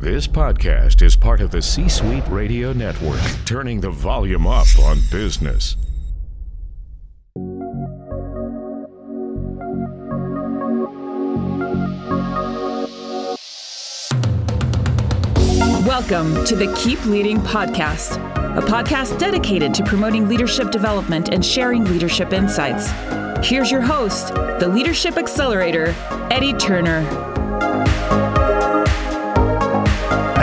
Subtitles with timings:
[0.00, 4.98] This podcast is part of the C Suite Radio Network, turning the volume up on
[5.10, 5.76] business.
[15.86, 18.16] Welcome to the Keep Leading Podcast,
[18.58, 22.90] a podcast dedicated to promoting leadership development and sharing leadership insights.
[23.48, 25.94] Here's your host, the Leadership Accelerator,
[26.30, 27.02] Eddie Turner.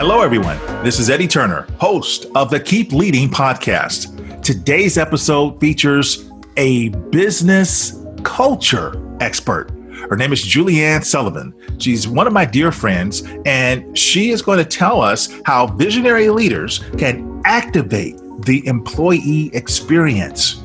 [0.02, 0.58] Hello, everyone.
[0.84, 4.42] This is Eddie Turner, host of the Keep Leading podcast.
[4.42, 9.70] Today's episode features a business culture expert.
[10.10, 11.54] Her name is Julianne Sullivan.
[11.78, 16.30] She's one of my dear friends, and she is going to tell us how visionary
[16.30, 18.18] leaders can activate
[18.48, 20.64] the employee experience.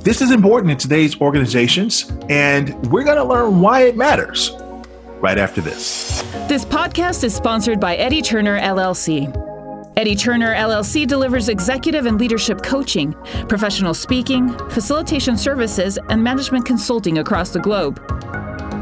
[0.00, 4.50] This is important in today's organizations, and we're going to learn why it matters
[5.22, 6.20] right after this.
[6.48, 9.32] This podcast is sponsored by Eddie Turner LLC.
[9.96, 13.12] Eddie Turner LLC delivers executive and leadership coaching,
[13.48, 18.02] professional speaking, facilitation services, and management consulting across the globe.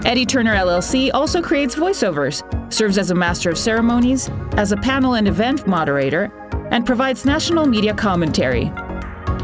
[0.06, 5.14] Eddie Turner LLC also creates voiceovers, serves as a master of ceremonies, as a panel
[5.14, 6.32] and event moderator,
[6.70, 8.72] and provides national media commentary.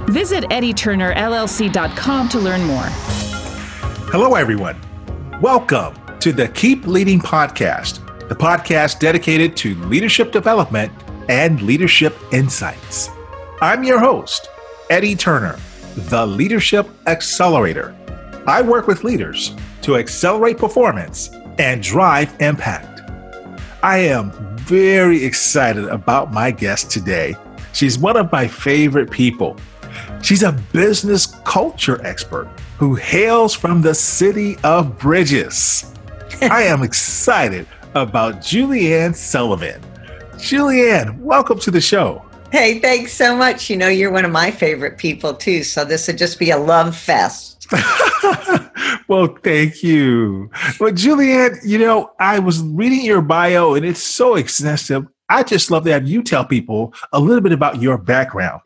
[0.08, 2.86] Visit eddieturnerllc.com to learn more.
[4.08, 4.80] Hello, everyone.
[5.42, 5.94] Welcome
[6.26, 10.90] to the Keep Leading podcast, the podcast dedicated to leadership development
[11.28, 13.10] and leadership insights.
[13.60, 14.48] I'm your host,
[14.90, 15.56] Eddie Turner,
[15.94, 17.94] the Leadership Accelerator.
[18.44, 23.08] I work with leaders to accelerate performance and drive impact.
[23.84, 27.36] I am very excited about my guest today.
[27.72, 29.60] She's one of my favorite people.
[30.22, 32.48] She's a business culture expert
[32.78, 35.92] who hails from the city of Bridges.
[36.42, 39.80] I am excited about Julianne Sullivan.
[40.34, 42.24] Julianne, welcome to the show.
[42.52, 43.70] Hey, thanks so much.
[43.70, 45.62] You know, you're one of my favorite people too.
[45.62, 47.66] So this would just be a love fest.
[49.08, 50.50] well, thank you.
[50.78, 55.06] Well, Julianne, you know, I was reading your bio and it's so extensive.
[55.28, 58.60] I just love to have you tell people a little bit about your background.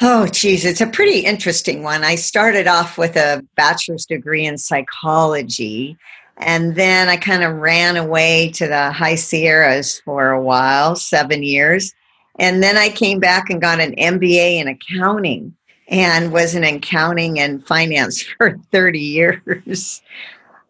[0.00, 2.04] Oh, geez, it's a pretty interesting one.
[2.04, 5.96] I started off with a bachelor's degree in psychology,
[6.38, 11.42] and then I kind of ran away to the high Sierras for a while, seven
[11.42, 11.92] years.
[12.38, 15.54] And then I came back and got an MBA in accounting
[15.88, 20.02] and was in accounting and finance for 30 years.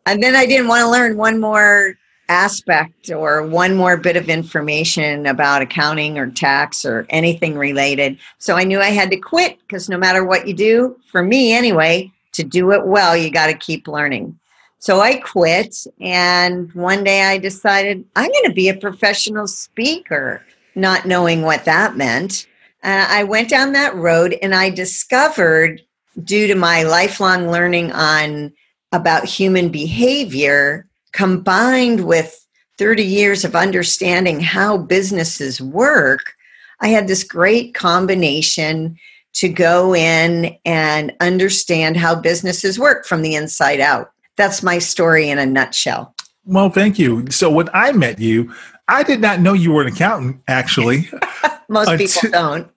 [0.07, 1.95] And then I didn't want to learn one more
[2.31, 8.19] aspect or one more bit of information about accounting or tax or anything related.
[8.39, 11.53] So I knew I had to quit because no matter what you do, for me
[11.53, 14.39] anyway, to do it well, you got to keep learning.
[14.81, 20.43] So I quit, and one day I decided I'm going to be a professional speaker,
[20.77, 22.47] not knowing what that meant.
[22.85, 25.83] Uh, I went down that road and I discovered,
[26.23, 28.53] due to my lifelong learning on
[28.93, 32.47] about human behavior, combined with
[32.79, 36.35] 30 years of understanding how businesses work,
[36.81, 38.97] I had this great combination
[39.35, 44.13] to go in and understand how businesses work from the inside out.
[44.39, 46.15] That's my story in a nutshell.
[46.47, 47.29] Well, thank you.
[47.29, 48.55] So when I met you,
[48.87, 51.11] I did not know you were an accountant, actually.
[51.69, 52.71] Most until, people don't.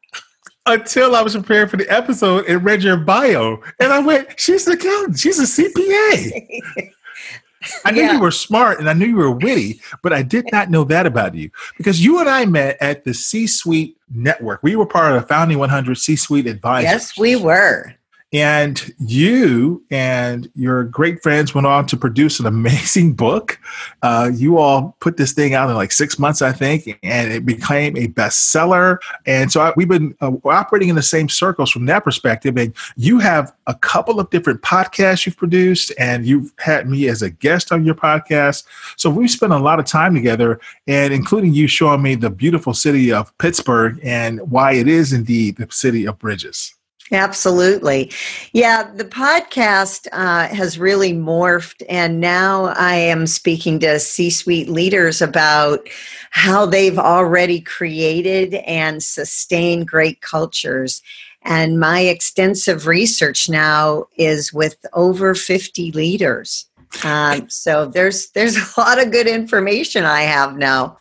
[0.65, 3.61] Until I was preparing for the episode and read your bio.
[3.79, 5.19] And I went, she's an accountant.
[5.19, 6.91] She's a CPA.
[7.85, 8.13] I knew yeah.
[8.13, 11.05] you were smart and I knew you were witty, but I did not know that
[11.05, 14.63] about you because you and I met at the C Suite Network.
[14.63, 16.91] We were part of the Founding 100 C Suite Advisors.
[16.91, 17.93] Yes, we were.
[18.33, 23.59] And you and your great friends went on to produce an amazing book.
[24.01, 27.45] Uh, you all put this thing out in like six months, I think, and it
[27.45, 28.99] became a bestseller.
[29.25, 32.57] And so I, we've been uh, operating in the same circles from that perspective.
[32.57, 37.21] And you have a couple of different podcasts you've produced, and you've had me as
[37.21, 38.63] a guest on your podcast.
[38.95, 42.73] So we've spent a lot of time together, and including you showing me the beautiful
[42.73, 46.75] city of Pittsburgh and why it is indeed the city of bridges.
[47.11, 48.09] Absolutely.
[48.53, 54.69] Yeah, the podcast uh, has really morphed, and now I am speaking to C suite
[54.69, 55.89] leaders about
[56.29, 61.01] how they've already created and sustained great cultures.
[61.43, 66.65] And my extensive research now is with over 50 leaders.
[67.03, 70.97] Um, so there's there's a lot of good information I have now.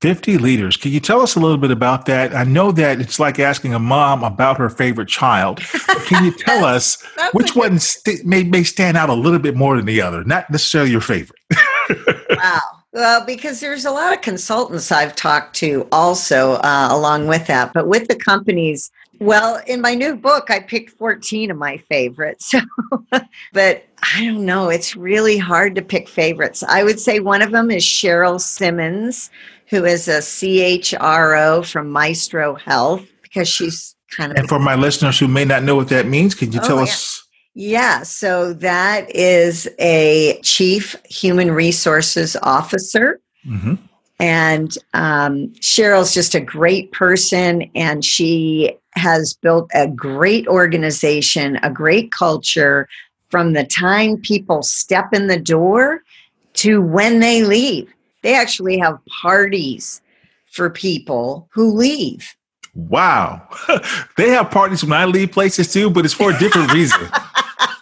[0.00, 0.76] 50 leaders.
[0.76, 2.34] Can you tell us a little bit about that?
[2.34, 5.60] I know that it's like asking a mom about her favorite child.
[6.06, 7.02] Can you tell us
[7.32, 10.22] which one st- may, may stand out a little bit more than the other?
[10.24, 11.38] Not necessarily your favorite.
[12.30, 12.60] wow.
[12.92, 17.72] Well, because there's a lot of consultants I've talked to also uh, along with that,
[17.74, 22.54] but with the companies, well, in my new book, I picked 14 of my favorites.
[23.10, 26.62] but I don't know, it's really hard to pick favorites.
[26.62, 29.30] I would say one of them is Cheryl Simmons
[29.68, 34.38] who is a CHRO from Maestro Health because she's kind of.
[34.38, 36.76] And for my listeners who may not know what that means, can you oh, tell
[36.76, 36.82] yeah.
[36.82, 37.22] us?
[37.54, 43.18] Yeah, so that is a chief human resources officer.
[43.48, 43.76] Mm-hmm.
[44.18, 51.70] And um, Cheryl's just a great person, and she has built a great organization, a
[51.70, 52.88] great culture
[53.30, 56.02] from the time people step in the door
[56.54, 57.92] to when they leave.
[58.22, 60.00] They actually have parties
[60.46, 62.36] for people who leave.
[62.74, 63.48] Wow.
[64.16, 67.00] they have parties when I leave places too, but it's for a different reason.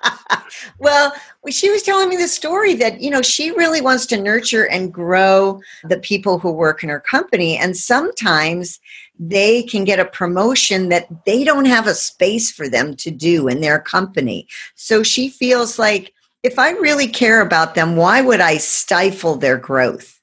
[0.79, 1.13] well,
[1.51, 4.93] she was telling me the story that, you know, she really wants to nurture and
[4.93, 7.57] grow the people who work in her company.
[7.57, 8.81] And sometimes
[9.19, 13.49] they can get a promotion that they don't have a space for them to do
[13.49, 14.47] in their company.
[14.75, 19.59] So she feels like if I really care about them, why would I stifle their
[19.59, 20.14] growth?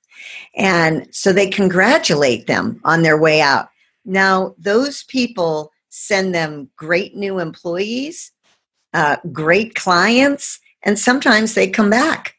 [0.61, 3.69] And so they congratulate them on their way out.
[4.05, 8.31] Now, those people send them great new employees,
[8.93, 12.35] uh, great clients, and sometimes they come back.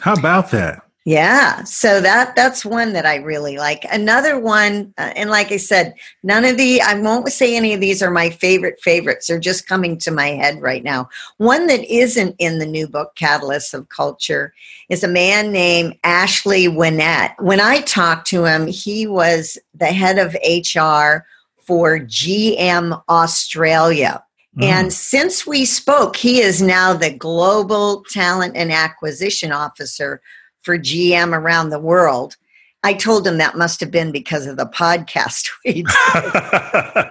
[0.00, 0.82] How about that?
[1.08, 3.86] Yeah, so that that's one that I really like.
[3.90, 7.80] Another one, uh, and like I said, none of the I won't say any of
[7.80, 9.26] these are my favorite favorites.
[9.26, 11.08] They're just coming to my head right now.
[11.38, 14.52] One that isn't in the new book, Catalysts of Culture,
[14.90, 17.40] is a man named Ashley Winnett.
[17.40, 21.24] When I talked to him, he was the head of HR
[21.56, 24.22] for GM Australia.
[24.58, 24.62] Mm.
[24.62, 30.20] And since we spoke, he is now the global talent and acquisition officer
[30.68, 32.36] for GM around the world.
[32.84, 37.10] I told him that must have been because of the podcast we did.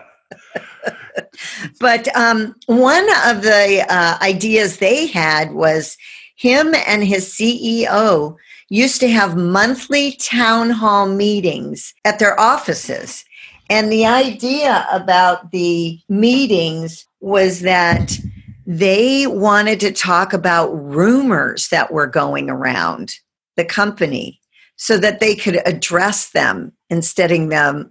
[1.79, 5.97] but um, one of the uh, ideas they had was
[6.35, 8.35] him and his CEO
[8.69, 13.25] used to have monthly town hall meetings at their offices.
[13.71, 18.19] And the idea about the meetings was that
[18.67, 23.15] they wanted to talk about rumors that were going around
[23.57, 24.39] the company
[24.77, 27.89] so that they could address them instead of them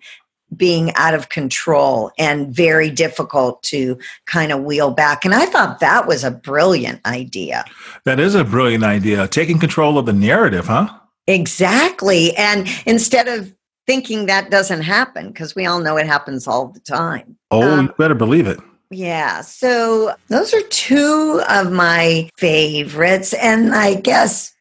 [0.56, 5.24] being out of control and very difficult to kind of wheel back.
[5.24, 7.64] And I thought that was a brilliant idea.
[8.04, 9.26] That is a brilliant idea.
[9.26, 10.88] Taking control of the narrative, huh?
[11.26, 12.34] Exactly.
[12.36, 13.52] And instead of
[13.88, 17.36] thinking that doesn't happen, because we all know it happens all the time.
[17.50, 18.60] Oh, um, you better believe it.
[18.90, 19.40] Yeah.
[19.40, 23.34] So those are two of my favorites.
[23.34, 24.52] And I guess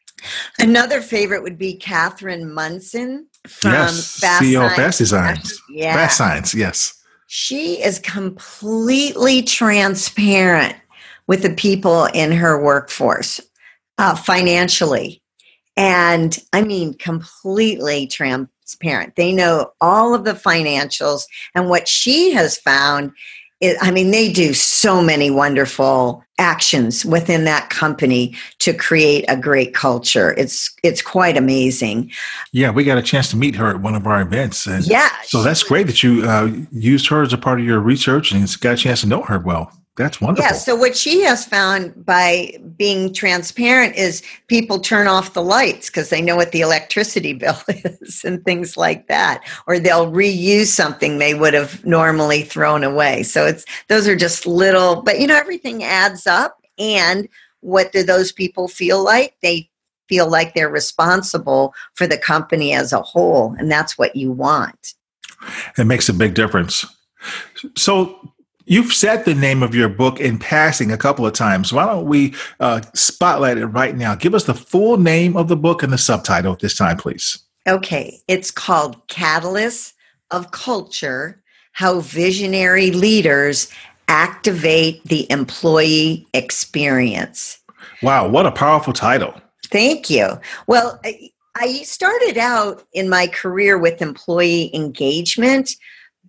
[0.58, 4.76] Another favorite would be Catherine Monson from yes, Fast CEO Science.
[4.76, 5.62] Fast Designs.
[5.70, 6.08] Yeah.
[6.08, 7.02] FASTSIGNS, yes.
[7.28, 10.76] She is completely transparent
[11.26, 13.40] with the people in her workforce
[13.98, 15.22] uh, financially.
[15.76, 19.16] And I mean, completely transparent.
[19.16, 21.24] They know all of the financials.
[21.54, 23.12] And what she has found
[23.60, 29.36] it, I mean, they do so many wonderful actions within that company to create a
[29.36, 30.34] great culture.
[30.36, 32.12] It's it's quite amazing.
[32.52, 35.08] Yeah, we got a chance to meet her at one of our events, and yeah,
[35.24, 38.60] so that's great that you uh, used her as a part of your research and
[38.60, 39.72] got a chance to know her well.
[39.96, 40.44] That's wonderful.
[40.44, 40.52] Yeah.
[40.52, 46.10] So what she has found by being transparent is people turn off the lights because
[46.10, 51.18] they know what the electricity bill is and things like that, or they'll reuse something
[51.18, 53.22] they would have normally thrown away.
[53.22, 56.60] So it's those are just little, but you know everything adds up.
[56.78, 57.26] And
[57.60, 59.34] what do those people feel like?
[59.42, 59.70] They
[60.10, 64.92] feel like they're responsible for the company as a whole, and that's what you want.
[65.78, 66.84] It makes a big difference.
[67.76, 68.32] So
[68.68, 71.72] You've said the name of your book in passing a couple of times.
[71.72, 74.16] Why don't we uh, spotlight it right now?
[74.16, 77.38] Give us the full name of the book and the subtitle at this time, please.
[77.68, 78.20] Okay.
[78.26, 79.92] It's called Catalysts
[80.32, 81.40] of Culture
[81.72, 83.70] How Visionary Leaders
[84.08, 87.58] Activate the Employee Experience.
[88.02, 89.40] Wow, what a powerful title.
[89.66, 90.40] Thank you.
[90.66, 91.00] Well,
[91.56, 95.76] I started out in my career with employee engagement,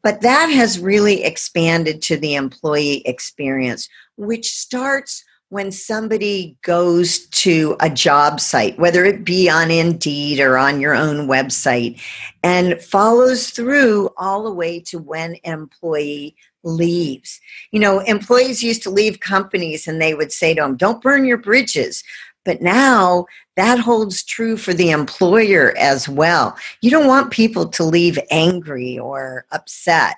[0.04, 7.78] but that has really expanded to the employee experience, which starts when somebody goes to
[7.80, 12.02] a job site, whether it be on Indeed or on your own website,
[12.44, 17.40] and follows through all the way to when an employee leaves.
[17.72, 21.24] You know, employees used to leave companies and they would say to them, Don't burn
[21.24, 22.04] your bridges.
[22.46, 23.26] But now
[23.56, 26.56] that holds true for the employer as well.
[26.82, 30.18] You don't want people to leave angry or upset.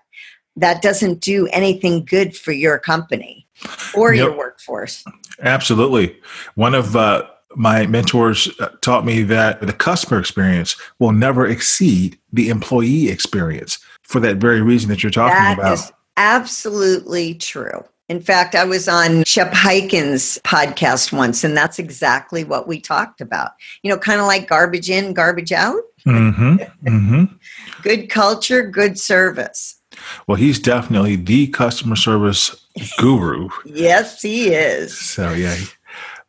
[0.55, 3.47] That doesn't do anything good for your company
[3.95, 4.25] or yep.
[4.25, 5.03] your workforce.
[5.41, 6.17] Absolutely.
[6.55, 12.19] One of uh, my mentors uh, taught me that the customer experience will never exceed
[12.31, 15.73] the employee experience for that very reason that you're talking that about.
[15.73, 17.83] Is absolutely true.
[18.09, 23.21] In fact, I was on Shep Hyken's podcast once, and that's exactly what we talked
[23.21, 23.51] about.
[23.83, 25.81] You know, kind of like garbage in, garbage out.
[26.07, 26.55] Mm-hmm.
[26.87, 27.23] Mm-hmm.
[27.83, 29.79] good culture, good service.
[30.25, 32.65] Well, he's definitely the customer service
[32.97, 33.49] guru.
[33.65, 34.97] yes, he is.
[34.97, 35.55] So yeah,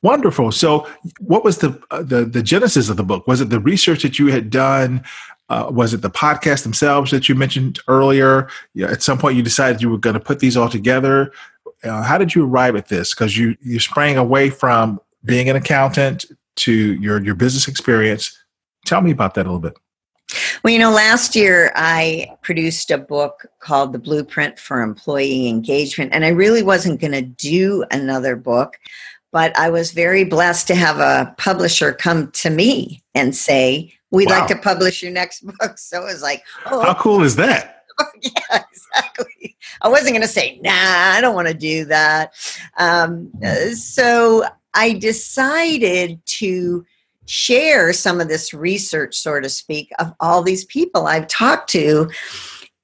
[0.03, 0.53] wonderful.
[0.53, 0.87] So,
[1.21, 3.27] what was the uh, the the genesis of the book?
[3.27, 5.03] Was it the research that you had done?
[5.49, 8.49] Uh, was it the podcast themselves that you mentioned earlier?
[8.75, 11.33] Yeah, at some point, you decided you were going to put these all together.
[11.85, 13.15] Uh, how did you arrive at this?
[13.15, 18.37] Because you you sprang away from being an accountant to your your business experience.
[18.87, 19.75] Tell me about that a little bit.
[20.63, 26.13] Well, you know, last year I produced a book called The Blueprint for Employee Engagement,
[26.13, 28.79] and I really wasn't going to do another book,
[29.33, 34.29] but I was very blessed to have a publisher come to me and say, We'd
[34.29, 34.41] wow.
[34.41, 35.79] like to publish your next book.
[35.79, 37.80] So it was like, Oh, how cool is that?
[38.23, 39.57] yeah, exactly.
[39.83, 42.33] I wasn't going to say, Nah, I don't want to do that.
[42.77, 43.33] Um,
[43.75, 46.85] so I decided to
[47.27, 52.11] share some of this research, so to speak, of all these people I've talked to.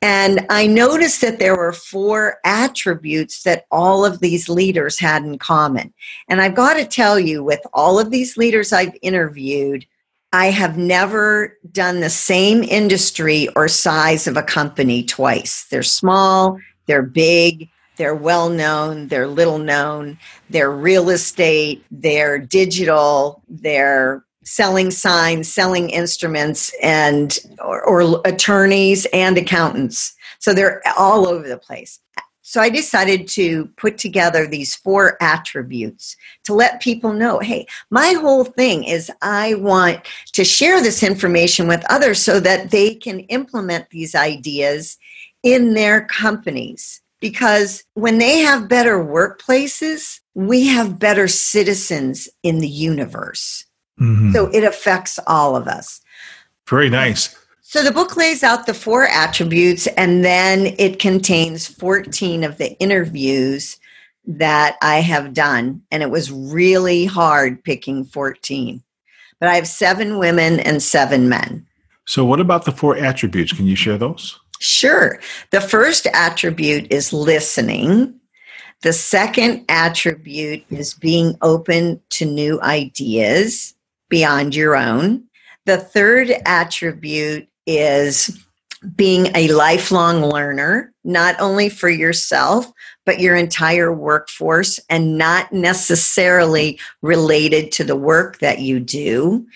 [0.03, 5.39] And I noticed that there were four attributes that all of these leaders had in
[5.39, 5.93] common.
[6.29, 9.87] And I've got to tell you, with all of these leaders I've interviewed,
[10.37, 15.65] I have never done the same industry or size of a company twice.
[15.71, 20.19] They're small, they're big, they're well known, they're little known,
[20.51, 29.39] they're real estate, they're digital, they're selling signs, selling instruments, and or, or, attorneys and
[29.39, 30.15] accountants.
[30.39, 31.99] So they're all over the place.
[32.49, 38.13] So I decided to put together these four attributes to let people know, hey, my
[38.13, 43.19] whole thing is I want to share this information with others so that they can
[43.21, 44.97] implement these ideas
[45.43, 47.03] in their companies.
[47.21, 53.65] Because when they have better workplaces, we have better citizens in the universe.
[54.01, 54.31] Mm-hmm.
[54.31, 56.01] So it affects all of us.
[56.69, 57.35] Very nice.
[57.69, 62.79] So the book lays out the four attributes and then it contains 14 of the
[62.79, 63.77] interviews
[64.25, 65.83] that I have done.
[65.91, 68.85] And it was really hard picking 14.
[69.41, 71.67] But I have seven women and seven men.
[72.05, 73.53] So, what about the four attributes?
[73.53, 74.39] Can you share those?
[74.61, 75.19] Sure.
[75.51, 78.15] The first attribute is listening.
[78.83, 83.75] The second attribute is being open to new ideas
[84.09, 85.25] beyond your own.
[85.65, 88.47] The third attribute is
[88.95, 92.71] being a lifelong learner, not only for yourself,
[93.05, 99.47] but your entire workforce, and not necessarily related to the work that you do.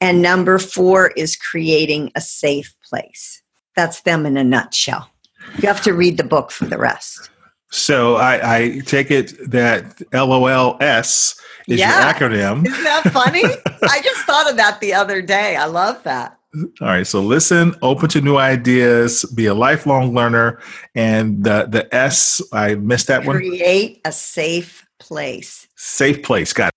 [0.00, 3.42] And number four is creating a safe place.
[3.74, 5.10] That's them in a nutshell.
[5.58, 7.30] You have to read the book for the rest.
[7.70, 12.04] So I, I take it that LOLS is yeah.
[12.06, 12.66] your acronym.
[12.66, 13.42] Isn't that funny?
[13.82, 15.56] I just thought of that the other day.
[15.56, 16.37] I love that.
[16.54, 17.06] All right.
[17.06, 20.60] So listen, open to new ideas, be a lifelong learner,
[20.94, 23.38] and the the S I missed that Create one.
[23.38, 25.68] Create a safe place.
[25.76, 26.52] Safe place.
[26.52, 26.74] Got it.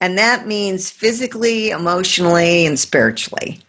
[0.00, 3.60] And that means physically, emotionally, and spiritually.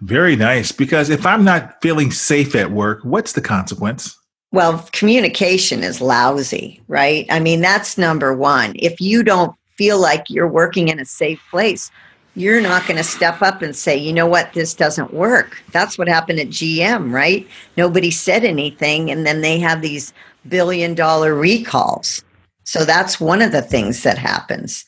[0.00, 0.70] Very nice.
[0.70, 4.16] Because if I'm not feeling safe at work, what's the consequence?
[4.52, 7.26] Well, communication is lousy, right?
[7.30, 8.74] I mean, that's number one.
[8.76, 11.90] If you don't feel like you're working in a safe place,
[12.34, 15.62] you're not going to step up and say, you know what, this doesn't work.
[15.72, 17.46] That's what happened at GM, right?
[17.76, 20.12] Nobody said anything, and then they have these
[20.48, 22.24] billion dollar recalls.
[22.64, 24.84] So that's one of the things that happens.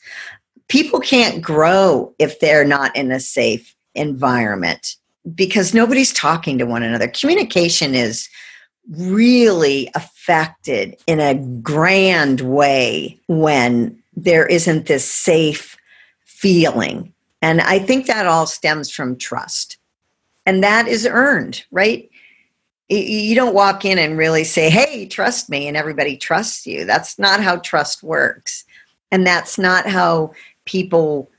[0.67, 4.95] People can't grow if they're not in a safe environment
[5.35, 7.07] because nobody's talking to one another.
[7.07, 8.27] Communication is
[8.89, 15.77] really affected in a grand way when there isn't this safe
[16.25, 17.11] feeling.
[17.45, 19.77] And I think that all stems from trust.
[20.47, 22.09] And that is earned, right?
[22.89, 26.85] You don't walk in and really say, hey, trust me, and everybody trusts you.
[26.85, 28.65] That's not how trust works.
[29.11, 30.33] And that's not how
[30.65, 31.29] people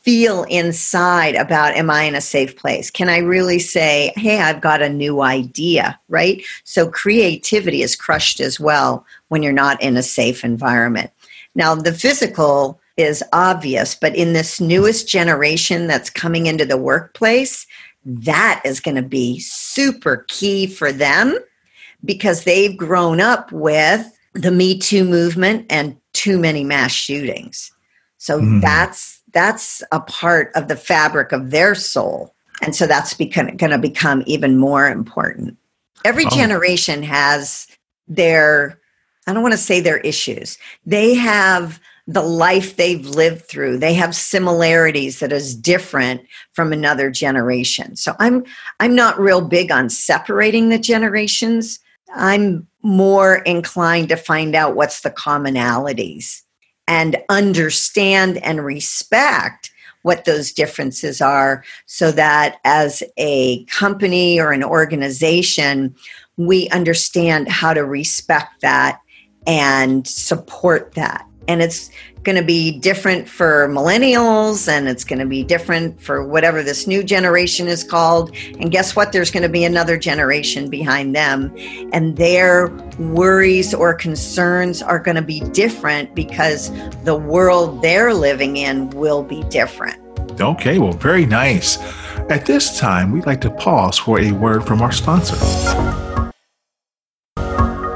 [0.00, 2.90] feel inside about am I in a safe place?
[2.90, 6.42] Can I really say, hey, I've got a new idea, right?
[6.64, 11.12] So creativity is crushed as well when you're not in a safe environment.
[11.54, 17.66] Now, the physical is obvious, but in this newest generation that's coming into the workplace,
[18.04, 21.38] that is going to be super key for them
[22.04, 27.72] because they've grown up with the Me Too movement and too many mass shootings.
[28.18, 28.60] So mm.
[28.60, 32.34] that's that's a part of the fabric of their soul.
[32.60, 35.56] And so that's going to become even more important.
[36.04, 36.30] Every oh.
[36.30, 37.66] generation has
[38.06, 38.78] their,
[39.26, 40.58] I don't want to say their issues.
[40.84, 43.78] They have the life they've lived through.
[43.78, 47.96] They have similarities that is different from another generation.
[47.96, 48.44] So I'm
[48.80, 51.78] I'm not real big on separating the generations.
[52.14, 56.42] I'm more inclined to find out what's the commonalities
[56.88, 59.70] and understand and respect
[60.02, 65.94] what those differences are so that as a company or an organization,
[66.36, 69.00] we understand how to respect that
[69.46, 71.90] and support that and it's
[72.22, 76.86] going to be different for millennials and it's going to be different for whatever this
[76.86, 78.34] new generation is called.
[78.60, 79.12] And guess what?
[79.12, 81.54] There's going to be another generation behind them.
[81.92, 82.68] And their
[82.98, 86.70] worries or concerns are going to be different because
[87.04, 89.98] the world they're living in will be different.
[90.40, 91.78] Okay well very nice.
[92.30, 95.36] At this time we'd like to pause for a word from our sponsor.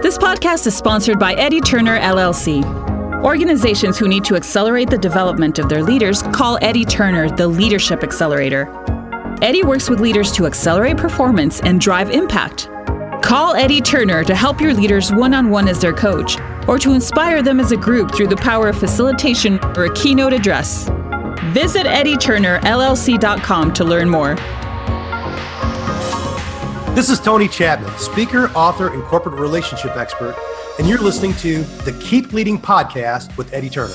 [0.02, 2.85] This podcast is sponsored by eddie turner llc
[3.24, 8.02] Organizations who need to accelerate the development of their leaders call Eddie Turner the Leadership
[8.02, 8.68] Accelerator.
[9.42, 12.68] Eddie works with leaders to accelerate performance and drive impact.
[13.22, 16.92] Call Eddie Turner to help your leaders one on one as their coach, or to
[16.92, 20.88] inspire them as a group through the power of facilitation or a keynote address.
[21.52, 24.34] Visit EddieTurnerLLC.com to learn more.
[26.94, 30.36] This is Tony Chapman, speaker, author, and corporate relationship expert
[30.78, 33.94] and you're listening to the Keep Leading podcast with Eddie Turner.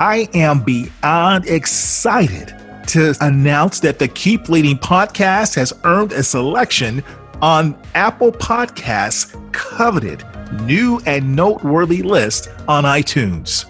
[0.00, 2.54] I am beyond excited
[2.88, 7.04] to announce that the Keep Leading podcast has earned a selection
[7.40, 10.24] on Apple Podcasts' coveted
[10.62, 13.66] new and noteworthy list on iTunes.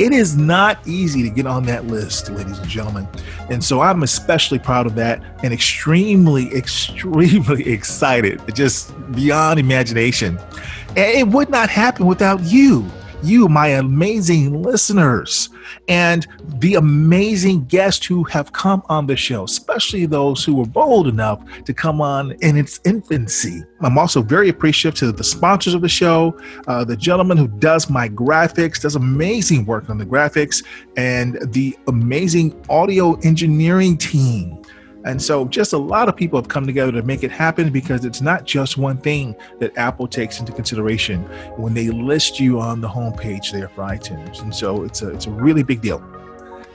[0.00, 3.06] It is not easy to get on that list, ladies and gentlemen.
[3.50, 10.38] And so I'm especially proud of that and extremely, extremely excited, just beyond imagination.
[10.96, 12.90] And it would not happen without you
[13.22, 15.50] you, my amazing listeners,
[15.88, 16.26] and
[16.58, 21.42] the amazing guests who have come on the show, especially those who were bold enough
[21.64, 23.62] to come on in its infancy.
[23.80, 27.90] I'm also very appreciative to the sponsors of the show, uh, the gentleman who does
[27.90, 30.64] my graphics, does amazing work on the graphics,
[30.96, 34.62] and the amazing audio engineering team.
[35.04, 38.04] And so, just a lot of people have come together to make it happen because
[38.04, 41.22] it's not just one thing that Apple takes into consideration
[41.56, 44.42] when they list you on the homepage there for iTunes.
[44.42, 46.04] And so, it's a, it's a really big deal.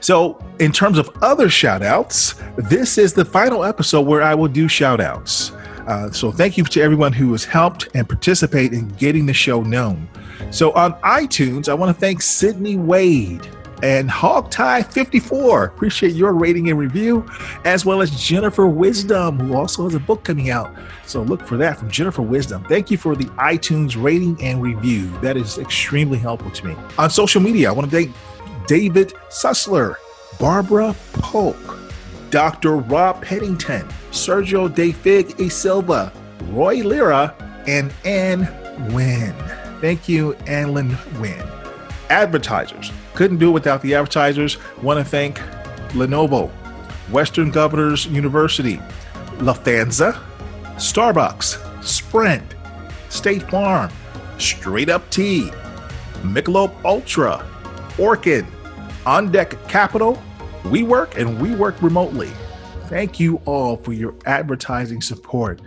[0.00, 4.48] So, in terms of other shout outs, this is the final episode where I will
[4.48, 5.52] do shout outs.
[5.86, 9.62] Uh, so, thank you to everyone who has helped and participate in getting the show
[9.62, 10.08] known.
[10.50, 13.48] So, on iTunes, I want to thank Sydney Wade
[13.82, 15.66] and Hogtie54.
[15.66, 17.26] Appreciate your rating and review,
[17.64, 20.74] as well as Jennifer Wisdom, who also has a book coming out.
[21.06, 22.64] So look for that from Jennifer Wisdom.
[22.64, 25.08] Thank you for the iTunes rating and review.
[25.20, 26.76] That is extremely helpful to me.
[26.98, 28.14] On social media, I want to thank
[28.66, 29.96] David Sussler,
[30.38, 31.78] Barbara Polk,
[32.30, 32.76] Dr.
[32.76, 36.12] Rob Pennington, Sergio De Fig E Silva,
[36.50, 37.34] Roy Lira,
[37.66, 38.48] and Ann
[38.92, 39.34] Wynn.
[39.80, 41.46] Thank you, Anlin Wynn.
[42.08, 44.58] Advertisers couldn't do it without the advertisers.
[44.82, 45.38] Want to thank
[45.90, 46.50] Lenovo,
[47.10, 48.76] Western Governors University,
[49.38, 50.22] Lufthansa,
[50.76, 52.54] Starbucks, Sprint,
[53.08, 53.90] State Farm,
[54.38, 55.50] Straight Up Tea,
[56.22, 57.44] Michelob Ultra,
[57.96, 58.46] Orkin,
[59.06, 60.22] On Deck Capital,
[60.64, 62.30] WeWork, and We Work Remotely.
[62.88, 65.60] Thank you all for your advertising support.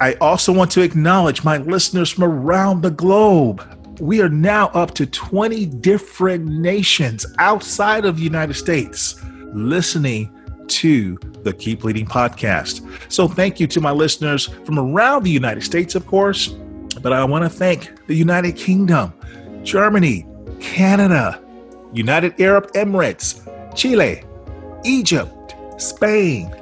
[0.00, 3.71] I also want to acknowledge my listeners from around the globe
[4.02, 9.22] we are now up to 20 different nations outside of the United States
[9.54, 10.28] listening
[10.66, 12.82] to the Keep Leading podcast.
[13.12, 16.48] So thank you to my listeners from around the United States, of course,
[17.00, 19.12] but I want to thank the United Kingdom,
[19.62, 20.26] Germany,
[20.58, 21.40] Canada,
[21.92, 24.24] United Arab Emirates, Chile,
[24.84, 26.52] Egypt, Spain,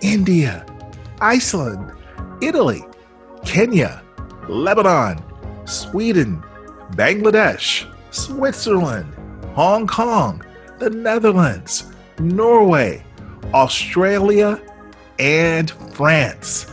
[0.00, 0.66] India,
[1.20, 1.92] Iceland,
[2.42, 2.84] Italy,
[3.44, 4.02] Kenya,
[4.48, 5.22] Lebanon,
[5.64, 6.42] Sweden,
[6.92, 9.12] Bangladesh, Switzerland,
[9.54, 10.44] Hong Kong,
[10.78, 11.84] the Netherlands,
[12.18, 13.02] Norway,
[13.54, 14.60] Australia,
[15.18, 16.64] and France.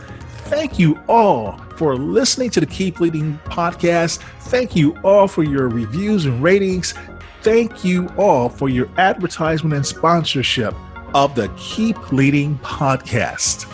[0.44, 4.18] Thank you all for listening to the Keep Leading podcast.
[4.42, 6.94] Thank you all for your reviews and ratings.
[7.42, 10.74] Thank you all for your advertisement and sponsorship
[11.14, 13.66] of the Keep Leading podcast.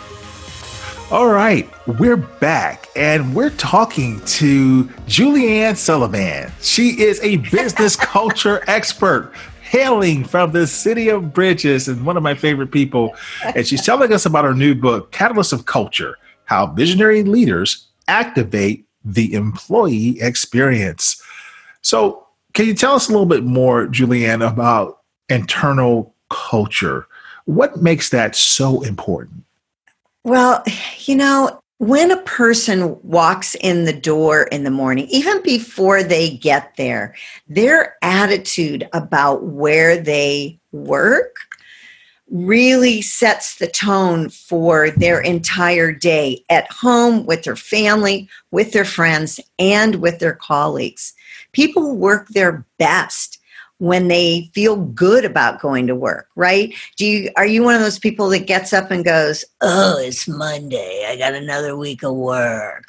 [1.13, 6.51] All right, we're back and we're talking to Julianne Sullivan.
[6.59, 12.23] She is a business culture expert hailing from the city of Bridges and one of
[12.23, 13.15] my favorite people.
[13.43, 18.87] And she's telling us about her new book, Catalyst of Culture How Visionary Leaders Activate
[19.05, 21.21] the Employee Experience.
[21.83, 27.05] So, can you tell us a little bit more, Julianne, about internal culture?
[27.45, 29.43] What makes that so important?
[30.23, 30.63] Well,
[30.99, 36.29] you know, when a person walks in the door in the morning, even before they
[36.29, 37.13] get there,
[37.47, 41.35] their attitude about where they work
[42.29, 48.85] really sets the tone for their entire day at home, with their family, with their
[48.85, 51.13] friends, and with their colleagues.
[51.51, 53.39] People work their best
[53.83, 56.73] when they feel good about going to work, right?
[56.95, 60.25] Do you are you one of those people that gets up and goes, "Oh, it's
[60.25, 61.05] Monday.
[61.05, 62.85] I got another week of work."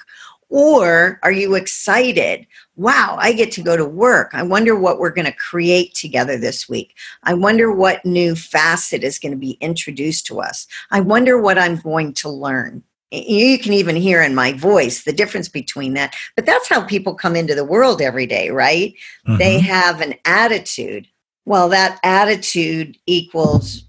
[0.50, 2.46] Or are you excited?
[2.76, 4.30] Wow, I get to go to work.
[4.34, 6.94] I wonder what we're going to create together this week.
[7.24, 10.68] I wonder what new facet is going to be introduced to us.
[10.92, 15.12] I wonder what I'm going to learn you can even hear in my voice the
[15.12, 16.14] difference between that.
[16.36, 18.94] But that's how people come into the world every day, right?
[19.26, 19.38] Mm-hmm.
[19.38, 21.06] They have an attitude.
[21.44, 23.84] Well, that attitude equals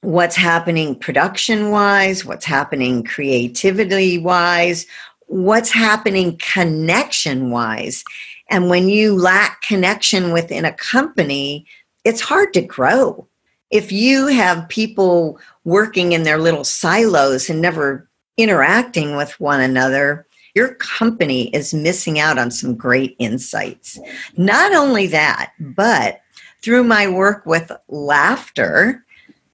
[0.00, 4.86] what's happening production wise, what's happening creativity wise,
[5.26, 8.04] what's happening connection wise.
[8.48, 11.66] And when you lack connection within a company,
[12.04, 13.26] it's hard to grow.
[13.70, 18.05] If you have people working in their little silos and never
[18.36, 23.98] interacting with one another, your company is missing out on some great insights.
[24.36, 26.20] Not only that, but
[26.62, 29.04] through my work with laughter,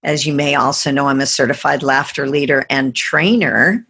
[0.04, 3.86] as you may also know, I'm a certified laughter leader and trainer.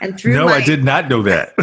[0.00, 1.54] And through no, my, I did not know that.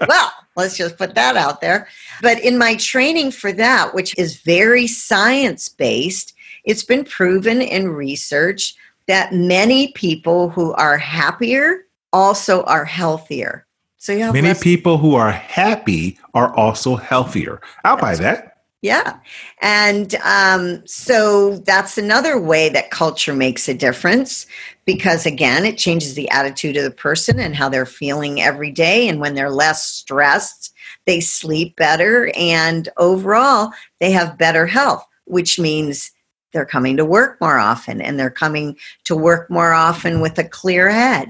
[0.08, 1.88] well, let's just put that out there.
[2.20, 7.88] But in my training for that, which is very science based, it's been proven in
[7.88, 8.74] research
[9.08, 13.66] that many people who are happier also are healthier.
[13.96, 17.60] So you have many less- people who are happy are also healthier.
[17.84, 18.54] I'll that's buy that.
[18.80, 19.18] Yeah.
[19.60, 24.46] And um, so that's another way that culture makes a difference
[24.84, 29.08] because, again, it changes the attitude of the person and how they're feeling every day.
[29.08, 30.72] And when they're less stressed,
[31.06, 32.30] they sleep better.
[32.36, 36.12] And overall, they have better health, which means
[36.52, 40.44] they're coming to work more often and they're coming to work more often with a
[40.44, 41.28] clear head.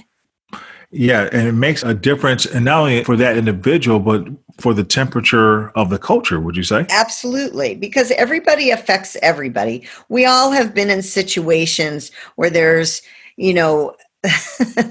[0.91, 4.27] Yeah, and it makes a difference, and not only for that individual, but
[4.59, 6.87] for the temperature of the culture, would you say?
[6.89, 9.87] Absolutely, because everybody affects everybody.
[10.09, 13.03] We all have been in situations where there's,
[13.37, 13.97] you know,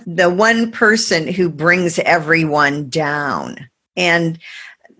[0.06, 3.68] the one person who brings everyone down.
[3.96, 4.38] And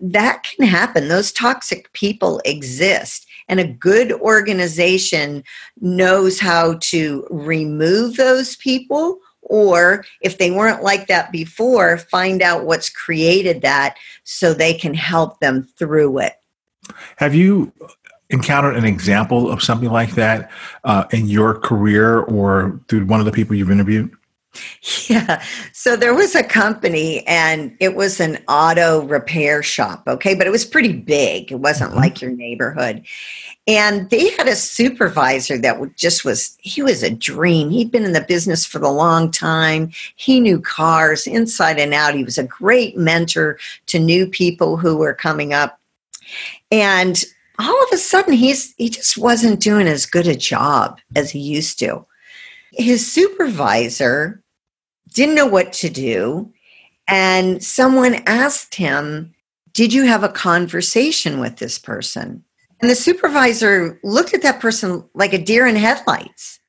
[0.00, 1.06] that can happen.
[1.06, 3.26] Those toxic people exist.
[3.48, 5.42] And a good organization
[5.80, 12.66] knows how to remove those people or if they weren't like that before, find out
[12.66, 16.34] what's created that so they can help them through it.
[17.16, 17.72] Have you
[18.30, 20.50] encountered an example of something like that
[20.84, 24.14] uh, in your career or through one of the people you've interviewed?
[25.08, 25.42] Yeah.
[25.72, 30.04] So there was a company and it was an auto repair shop.
[30.06, 30.34] Okay.
[30.34, 31.50] But it was pretty big.
[31.50, 32.00] It wasn't mm-hmm.
[32.00, 33.04] like your neighborhood.
[33.66, 37.68] And they had a supervisor that just was, he was a dream.
[37.68, 39.92] He'd been in the business for a long time.
[40.16, 42.14] He knew cars inside and out.
[42.14, 45.78] He was a great mentor to new people who were coming up.
[46.70, 47.22] And
[47.58, 51.38] all of a sudden, he's, he just wasn't doing as good a job as he
[51.38, 52.06] used to.
[52.72, 54.42] His supervisor
[55.18, 56.52] didn't know what to do.
[57.08, 59.34] And someone asked him,
[59.72, 62.44] Did you have a conversation with this person?
[62.80, 66.60] And the supervisor looked at that person like a deer in headlights.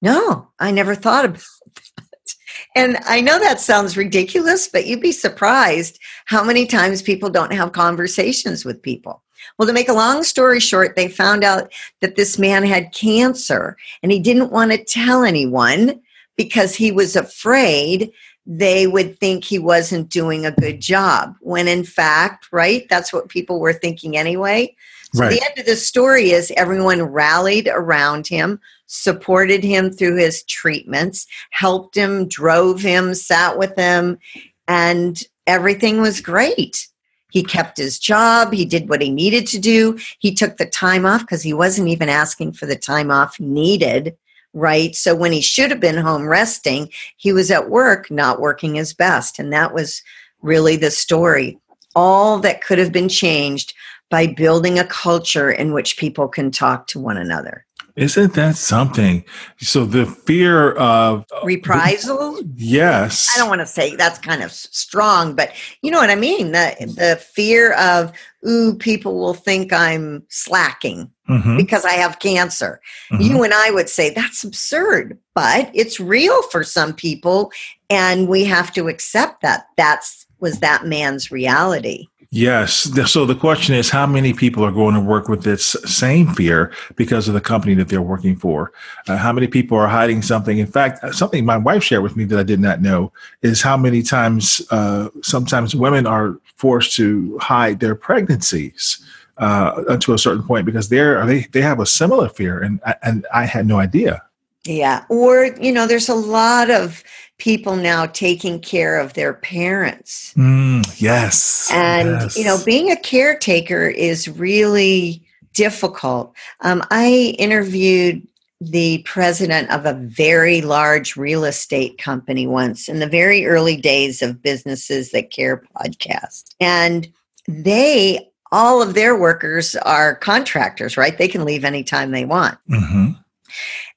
[0.00, 1.42] No, I never thought about
[1.74, 2.34] that.
[2.74, 7.52] And I know that sounds ridiculous, but you'd be surprised how many times people don't
[7.52, 9.22] have conversations with people.
[9.58, 13.76] Well, to make a long story short, they found out that this man had cancer
[14.02, 16.00] and he didn't want to tell anyone
[16.36, 18.12] because he was afraid
[18.44, 21.36] they would think he wasn't doing a good job.
[21.40, 24.74] When in fact, right, that's what people were thinking anyway.
[25.14, 25.30] So right.
[25.30, 31.26] the end of the story is everyone rallied around him, supported him through his treatments,
[31.50, 34.18] helped him, drove him, sat with him,
[34.66, 36.88] and everything was great.
[37.30, 38.52] He kept his job.
[38.52, 39.98] He did what he needed to do.
[40.18, 44.16] He took the time off because he wasn't even asking for the time off needed,
[44.52, 44.94] right?
[44.94, 48.92] So when he should have been home resting, he was at work, not working his
[48.92, 49.38] best.
[49.38, 50.02] And that was
[50.42, 51.58] really the story.
[51.94, 53.74] All that could have been changed
[54.10, 57.64] by building a culture in which people can talk to one another.
[57.94, 59.22] Isn't that something?
[59.58, 62.40] So the fear of uh, reprisal?
[62.56, 63.30] Yes.
[63.34, 66.52] I don't want to say that's kind of strong, but you know what I mean?
[66.52, 68.12] The the fear of
[68.48, 71.56] ooh, people will think I'm slacking mm-hmm.
[71.56, 72.80] because I have cancer.
[73.10, 73.22] Mm-hmm.
[73.22, 77.52] You and I would say that's absurd, but it's real for some people
[77.90, 82.08] and we have to accept that that's was that man's reality.
[82.34, 82.90] Yes.
[83.12, 86.72] So the question is how many people are going to work with this same fear
[86.96, 88.72] because of the company that they're working for?
[89.06, 90.56] Uh, how many people are hiding something?
[90.56, 93.60] In fact, uh, something my wife shared with me that I did not know is
[93.60, 99.04] how many times uh, sometimes women are forced to hide their pregnancies
[99.38, 103.26] uh, to a certain point because they're they they have a similar fear, and and
[103.32, 104.22] I had no idea.
[104.64, 107.02] Yeah, or you know, there's a lot of
[107.42, 110.32] people now taking care of their parents.
[110.36, 111.68] Mm, yes.
[111.72, 112.38] And, yes.
[112.38, 116.36] you know, being a caretaker is really difficult.
[116.60, 118.24] Um, I interviewed
[118.60, 124.22] the president of a very large real estate company once in the very early days
[124.22, 126.54] of Businesses That Care podcast.
[126.60, 127.08] And
[127.48, 131.16] they, all of their workers are contractors, right?
[131.16, 132.58] They can leave anytime they want.
[132.70, 133.12] Mm-hmm.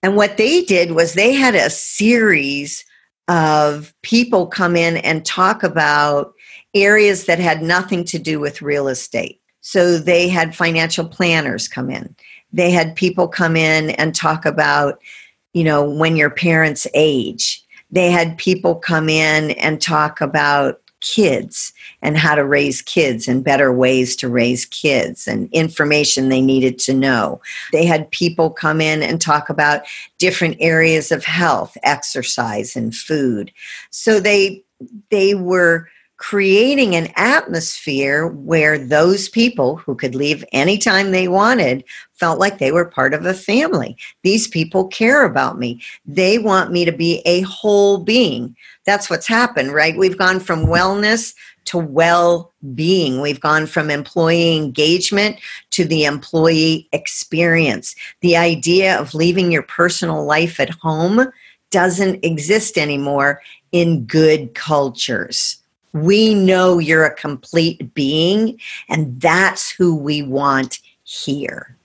[0.01, 2.85] And what they did was they had a series
[3.27, 6.33] of people come in and talk about
[6.73, 9.41] areas that had nothing to do with real estate.
[9.61, 12.15] So they had financial planners come in.
[12.53, 15.01] They had people come in and talk about,
[15.53, 17.63] you know, when your parents age.
[17.91, 23.43] They had people come in and talk about kids and how to raise kids and
[23.43, 27.39] better ways to raise kids and information they needed to know.
[27.71, 29.83] They had people come in and talk about
[30.17, 33.51] different areas of health, exercise and food.
[33.91, 34.63] So they
[35.09, 35.87] they were
[36.17, 42.71] creating an atmosphere where those people who could leave anytime they wanted felt like they
[42.71, 43.97] were part of a family.
[44.23, 45.81] These people care about me.
[46.05, 49.97] They want me to be a whole being that's what's happened, right?
[49.97, 51.33] We've gone from wellness
[51.65, 53.21] to well being.
[53.21, 55.37] We've gone from employee engagement
[55.71, 57.95] to the employee experience.
[58.21, 61.31] The idea of leaving your personal life at home
[61.71, 65.57] doesn't exist anymore in good cultures.
[65.93, 71.75] We know you're a complete being, and that's who we want here.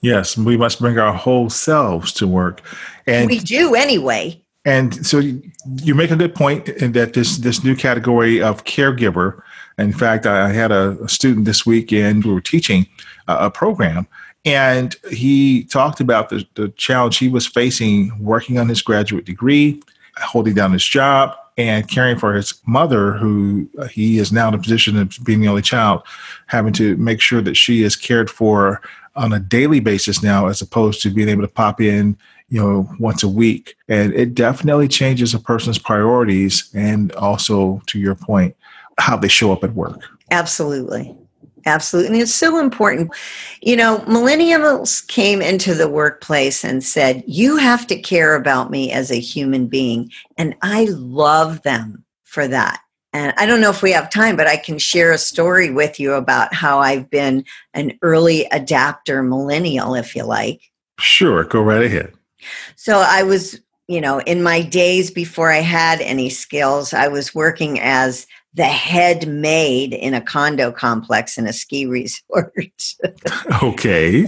[0.00, 2.60] Yes, we must bring our whole selves to work.
[3.06, 4.43] And we do anyway.
[4.64, 9.42] And so you make a good point in that this this new category of caregiver.
[9.76, 12.24] In fact, I had a, student this weekend.
[12.24, 12.86] We were teaching
[13.26, 14.06] a, program,
[14.44, 19.82] and he talked about the, the challenge he was facing working on his graduate degree,
[20.16, 24.54] holding down his job, and caring for his mother, who uh, he is now in
[24.54, 26.02] a position of being the only child,
[26.46, 28.80] having to make sure that she is cared for
[29.16, 32.16] on a daily basis now, as opposed to being able to pop in
[32.48, 33.76] you know, once a week.
[33.88, 38.56] And it definitely changes a person's priorities and also, to your point,
[38.98, 40.00] how they show up at work.
[40.30, 41.16] Absolutely.
[41.66, 42.12] Absolutely.
[42.12, 43.10] And it's so important.
[43.62, 48.92] You know, millennials came into the workplace and said, You have to care about me
[48.92, 50.10] as a human being.
[50.36, 52.80] And I love them for that.
[53.14, 56.00] And I don't know if we have time, but I can share a story with
[56.00, 60.60] you about how I've been an early adapter millennial, if you like.
[60.98, 62.12] Sure, go right ahead.
[62.76, 67.34] So I was, you know, in my days before I had any skills, I was
[67.34, 72.52] working as the head maid in a condo complex in a ski resort.
[73.62, 74.26] okay.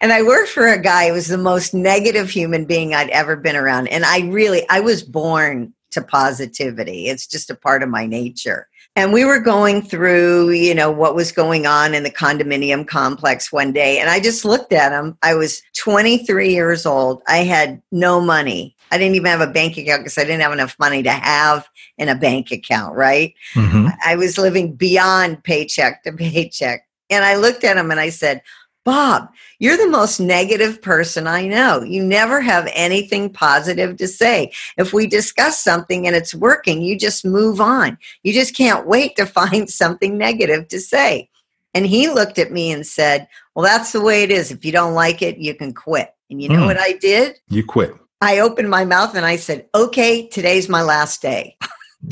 [0.00, 3.34] And I worked for a guy who was the most negative human being I'd ever
[3.34, 3.88] been around.
[3.88, 7.08] And I really, I was born to positivity.
[7.08, 8.68] It's just a part of my nature.
[8.96, 13.52] And we were going through, you know, what was going on in the condominium complex
[13.52, 13.98] one day.
[13.98, 15.18] And I just looked at him.
[15.22, 17.22] I was 23 years old.
[17.28, 18.74] I had no money.
[18.90, 21.68] I didn't even have a bank account because I didn't have enough money to have
[21.98, 23.34] in a bank account, right?
[23.54, 23.88] Mm-hmm.
[24.04, 26.86] I was living beyond paycheck to paycheck.
[27.10, 28.40] And I looked at him and I said,
[28.86, 31.82] Bob, you're the most negative person I know.
[31.82, 34.52] You never have anything positive to say.
[34.78, 37.98] If we discuss something and it's working, you just move on.
[38.22, 41.28] You just can't wait to find something negative to say.
[41.74, 44.52] And he looked at me and said, Well, that's the way it is.
[44.52, 46.14] If you don't like it, you can quit.
[46.30, 46.66] And you know mm.
[46.66, 47.40] what I did?
[47.48, 47.92] You quit.
[48.20, 51.56] I opened my mouth and I said, Okay, today's my last day.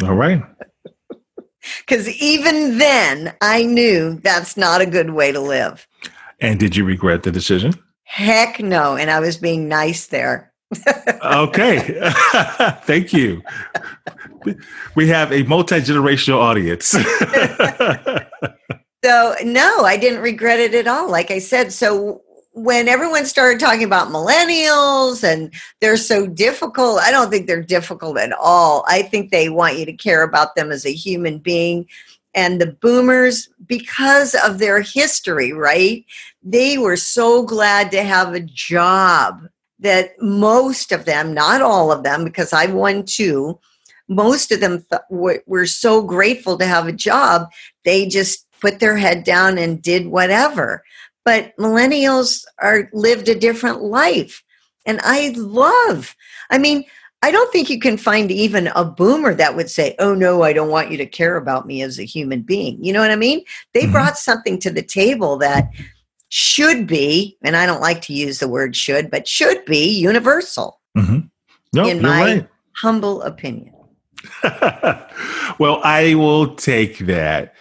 [0.02, 0.42] All right.
[1.78, 5.86] Because even then, I knew that's not a good way to live.
[6.44, 7.72] And did you regret the decision?
[8.04, 8.96] Heck no.
[8.96, 10.52] And I was being nice there.
[11.24, 12.10] okay.
[12.82, 13.42] Thank you.
[14.94, 16.88] We have a multi generational audience.
[19.04, 21.10] so, no, I didn't regret it at all.
[21.10, 22.20] Like I said, so
[22.52, 28.18] when everyone started talking about millennials and they're so difficult, I don't think they're difficult
[28.18, 28.84] at all.
[28.86, 31.88] I think they want you to care about them as a human being
[32.34, 36.04] and the boomers because of their history right
[36.42, 39.46] they were so glad to have a job
[39.78, 43.58] that most of them not all of them because i won two
[44.06, 47.48] most of them th- were, were so grateful to have a job
[47.84, 50.82] they just put their head down and did whatever.
[51.22, 54.42] But millennials are lived a different life.
[54.86, 56.14] And i love
[56.50, 56.84] i mean
[57.24, 60.52] I don't think you can find even a boomer that would say, Oh, no, I
[60.52, 62.84] don't want you to care about me as a human being.
[62.84, 63.42] You know what I mean?
[63.72, 63.92] They mm-hmm.
[63.92, 65.70] brought something to the table that
[66.28, 70.82] should be, and I don't like to use the word should, but should be universal.
[70.98, 71.20] Mm-hmm.
[71.72, 72.48] No, in my right.
[72.76, 73.72] humble opinion.
[75.58, 77.54] well, I will take that.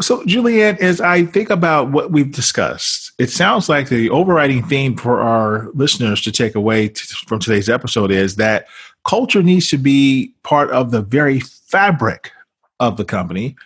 [0.00, 4.96] So, Julianne, as I think about what we've discussed, it sounds like the overriding theme
[4.96, 8.66] for our listeners to take away t- from today's episode is that
[9.04, 12.32] culture needs to be part of the very fabric
[12.80, 13.56] of the company.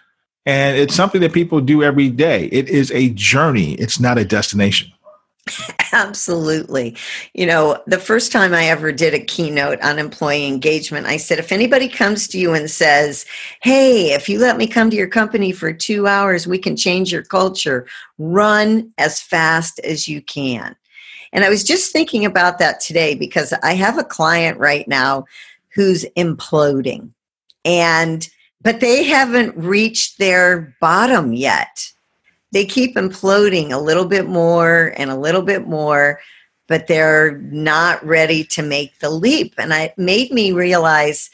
[0.46, 2.46] And it's something that people do every day.
[2.46, 4.92] It is a journey, it's not a destination.
[5.92, 6.96] Absolutely.
[7.34, 11.38] You know, the first time I ever did a keynote on employee engagement, I said,
[11.38, 13.24] if anybody comes to you and says,
[13.62, 17.12] Hey, if you let me come to your company for two hours, we can change
[17.12, 17.86] your culture,
[18.18, 20.76] run as fast as you can.
[21.32, 25.26] And I was just thinking about that today because I have a client right now
[25.74, 27.10] who's imploding.
[27.64, 28.28] And
[28.60, 31.92] but they haven't reached their bottom yet.
[32.52, 36.20] They keep imploding a little bit more and a little bit more,
[36.66, 39.54] but they're not ready to make the leap.
[39.58, 41.30] And it made me realize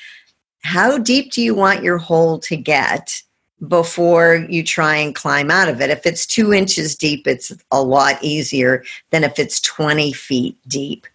[0.63, 3.23] how deep do you want your hole to get?
[3.69, 5.91] Before you try and climb out of it.
[5.91, 11.07] If it's two inches deep, it's a lot easier than if it's 20 feet deep.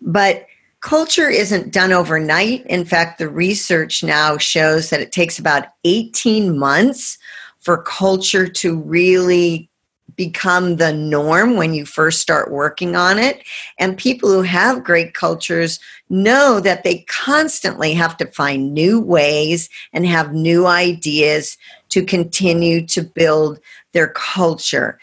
[0.00, 0.46] But
[0.80, 2.66] culture isn't done overnight.
[2.66, 7.18] In fact, the research now shows that it takes about 18 months
[7.60, 9.70] for culture to really
[10.16, 13.42] become the norm when you first start working on it.
[13.78, 15.78] And people who have great cultures
[16.10, 21.56] know that they constantly have to find new ways and have new ideas
[21.90, 23.60] to continue to build
[23.92, 24.98] their culture.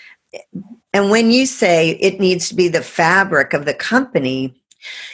[0.93, 4.58] And when you say it needs to be the fabric of the company,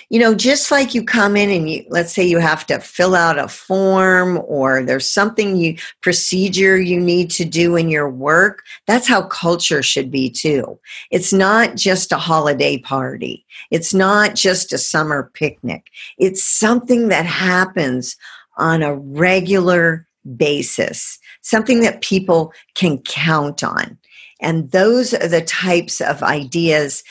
[0.10, 3.16] you know, just like you come in and you, let's say you have to fill
[3.16, 8.64] out a form or there's something you, procedure you need to do in your work,
[8.86, 10.80] that's how culture should be too.
[11.12, 13.46] It's not just a holiday party.
[13.72, 15.90] It's not just a summer picnic.
[16.18, 18.16] It's something that happens
[18.58, 23.98] on a regular basis, something that people can count on.
[24.42, 27.04] And those are the types of ideas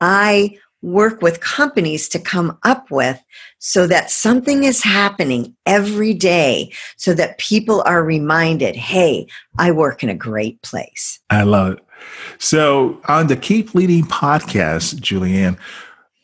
[0.00, 3.22] I work with companies to come up with
[3.58, 9.26] so that something is happening every day so that people are reminded hey
[9.58, 11.84] i work in a great place i love it
[12.38, 15.56] so on the keep leading podcast julianne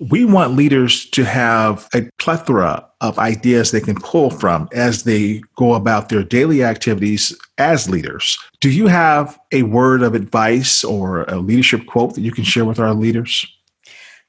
[0.00, 5.42] we want leaders to have a plethora of ideas they can pull from as they
[5.56, 8.38] go about their daily activities as leaders.
[8.60, 12.64] Do you have a word of advice or a leadership quote that you can share
[12.64, 13.46] with our leaders?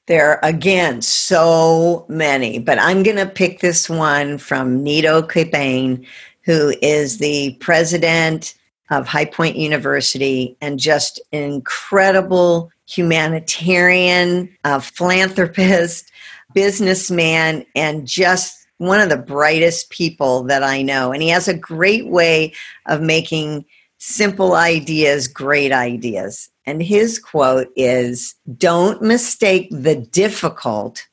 [0.10, 6.04] There are, again, so many, but I'm going to pick this one from Nido Qubein,
[6.42, 8.56] who is the president
[8.90, 16.12] of High Point University and just an incredible humanitarian, uh, philanthropist,
[16.56, 21.12] businessman, and just one of the brightest people that I know.
[21.12, 22.54] And he has a great way
[22.88, 23.64] of making
[24.00, 26.50] simple ideas great ideas.
[26.70, 31.08] And his quote is Don't mistake the difficult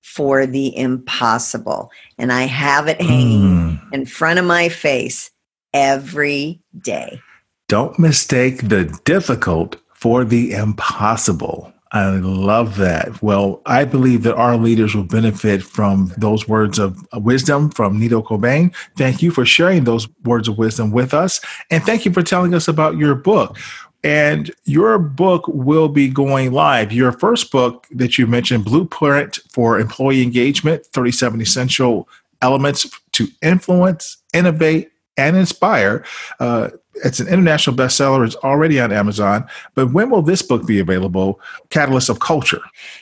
[0.00, 1.90] for the impossible.
[2.16, 3.92] And I have it hanging mm.
[3.92, 5.30] in front of my face
[5.74, 7.20] every day.
[7.68, 11.70] Don't mistake the difficult for the impossible.
[11.92, 13.22] I love that.
[13.22, 18.22] Well, I believe that our leaders will benefit from those words of wisdom from Nido
[18.22, 18.74] Qubein.
[18.96, 21.42] Thank you for sharing those words of wisdom with us.
[21.70, 23.58] And thank you for telling us about your book.
[24.04, 26.92] And your book will be going live.
[26.92, 32.08] Your first book that you mentioned, Blueprint for Employee Engagement 37 Essential
[32.40, 36.04] Elements to Influence, Innovate, and Inspire.
[36.40, 38.26] Uh, it's an international bestseller.
[38.26, 39.46] It's already on Amazon.
[39.74, 41.40] But when will this book be available?
[41.70, 42.60] Catalyst of Culture.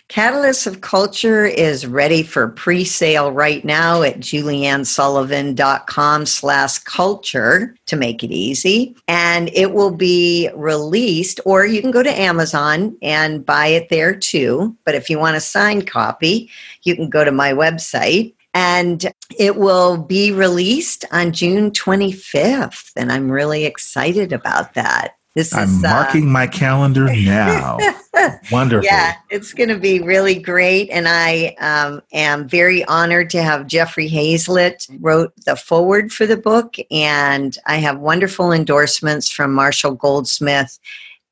[0.09, 8.23] Catalyst of Culture is ready for pre-sale right now at juliannesullivan.com slash culture to make
[8.23, 8.97] it easy.
[9.09, 14.15] And it will be released, or you can go to Amazon and buy it there
[14.15, 14.77] too.
[14.85, 16.51] But if you want a signed copy,
[16.83, 22.93] you can go to my website and it will be released on June 25th.
[22.97, 25.17] And I'm really excited about that.
[25.35, 27.79] This I'm is, uh, marking uh, my calendar now.
[28.51, 28.85] Wonderful.
[28.85, 30.91] Yeah, it's going to be really great.
[30.91, 36.37] And I um, am very honored to have Jeffrey Hayzlett wrote the forward for the
[36.37, 36.75] book.
[36.91, 40.81] And I have wonderful endorsements from Marshall Goldsmith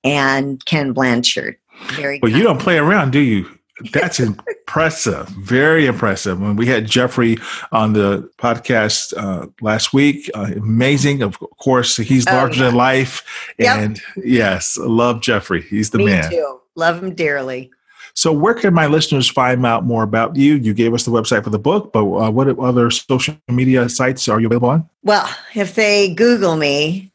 [0.04, 1.56] and Ken Blanchard.
[1.90, 3.57] Very well, you don't play around, do you?
[3.92, 5.28] That's impressive.
[5.28, 6.40] Very impressive.
[6.40, 7.38] When we had Jeffrey
[7.72, 11.22] on the podcast uh, last week, uh, amazing.
[11.22, 12.66] Of course, he's oh, larger yeah.
[12.66, 13.52] than life.
[13.58, 14.24] And yep.
[14.24, 15.62] yes, love Jeffrey.
[15.62, 16.30] He's the Me man.
[16.30, 16.60] Too.
[16.74, 17.70] Love him dearly.
[18.14, 20.54] So, where can my listeners find out more about you?
[20.54, 24.26] You gave us the website for the book, but uh, what other social media sites
[24.26, 24.88] are you available on?
[25.04, 27.12] Well, if they Google me,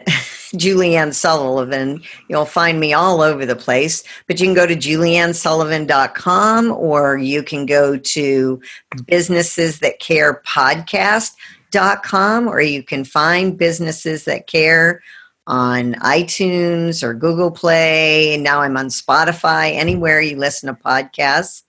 [0.54, 2.02] Julianne Sullivan.
[2.30, 7.44] You'll find me all over the place, but you can go to juliannesullivan.com or you
[7.44, 8.62] can go to
[9.08, 15.02] businesses that care podcast.com or you can find businesses that care
[15.48, 18.38] on iTunes or Google Play.
[18.38, 21.64] Now I'm on Spotify, anywhere you listen to podcasts,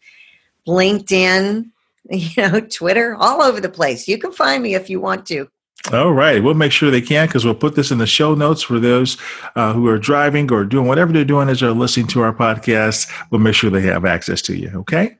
[0.69, 1.71] LinkedIn,
[2.11, 4.07] you know, Twitter, all over the place.
[4.07, 5.49] You can find me if you want to.
[5.93, 6.43] All right.
[6.43, 9.19] We'll make sure they can because we'll put this in the show notes for those
[9.55, 13.11] uh, who are driving or doing whatever they're doing as they're listening to our podcast.
[13.31, 14.71] We'll make sure they have access to you.
[14.77, 15.19] Okay.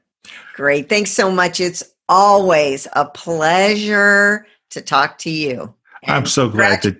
[0.55, 0.89] Great.
[0.89, 1.61] Thanks so much.
[1.61, 5.75] It's always a pleasure to talk to you.
[6.03, 6.97] And I'm so glad that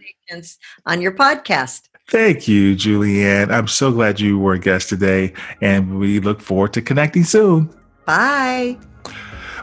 [0.87, 1.89] on your podcast.
[2.09, 3.51] Thank you, Julianne.
[3.51, 5.33] I'm so glad you were a guest today,
[5.63, 7.75] and we look forward to connecting soon.
[8.05, 8.79] Bye.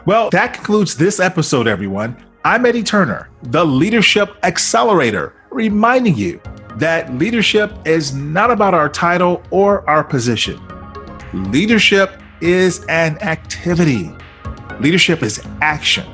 [0.06, 2.16] Well, that concludes this episode, everyone.
[2.44, 6.40] I'm Eddie Turner, the Leadership Accelerator, reminding you
[6.74, 10.60] that leadership is not about our title or our position.
[11.32, 14.12] Leadership is an activity,
[14.80, 16.04] leadership is action.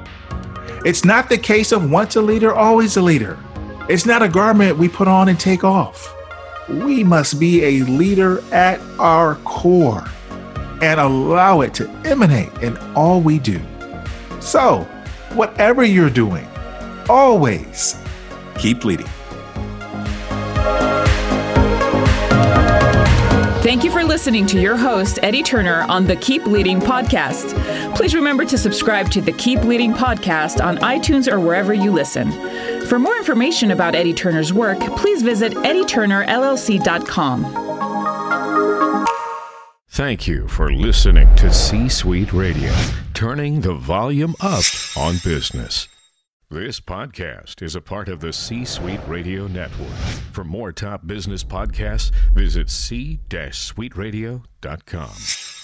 [0.84, 3.38] It's not the case of once a leader, always a leader.
[3.88, 6.14] It's not a garment we put on and take off.
[6.68, 10.04] We must be a leader at our core
[10.82, 13.62] and allow it to emanate in all we do.
[14.40, 14.86] So,
[15.34, 16.46] whatever you're doing,
[17.08, 17.96] always
[18.58, 19.08] keep leading.
[23.60, 27.54] Thank you for listening to your host, Eddie Turner, on the Keep Leading podcast.
[27.94, 32.30] Please remember to subscribe to the Keep Leading podcast on iTunes or wherever you listen.
[32.86, 37.44] For more information about Eddie Turner's work, please visit eddieturnerllc.com.
[39.90, 42.72] Thank you for listening to C Suite Radio,
[43.18, 44.62] turning the volume up
[44.96, 45.88] on business.
[46.50, 49.90] This podcast is a part of the C Suite Radio Network.
[50.30, 55.57] For more top business podcasts, visit c-suiteradio.com.